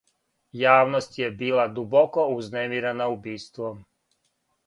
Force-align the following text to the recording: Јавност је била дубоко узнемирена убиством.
Јавност 0.59 1.17
је 1.23 1.27
била 1.41 1.65
дубоко 1.75 2.25
узнемирена 2.37 3.09
убиством. 3.17 3.77